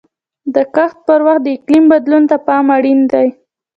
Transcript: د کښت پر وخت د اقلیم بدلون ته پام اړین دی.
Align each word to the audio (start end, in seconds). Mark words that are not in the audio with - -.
د 0.55 0.55
کښت 0.75 0.97
پر 1.07 1.19
وخت 1.25 1.41
د 1.43 1.47
اقلیم 1.57 1.85
بدلون 1.93 2.23
ته 2.29 2.37
پام 2.47 2.65
اړین 2.77 2.99
دی. 3.11 3.27